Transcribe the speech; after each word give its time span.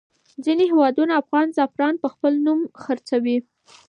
ځینې 0.45 0.63
هېوادونه 0.71 1.13
افغان 1.21 1.47
زعفران 1.57 1.95
په 2.03 2.07
خپل 2.13 2.33
نوم 2.45 2.59
خرڅوي. 2.81 3.37